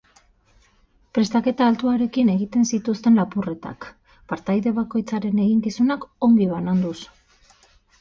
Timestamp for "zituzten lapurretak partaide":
2.71-4.77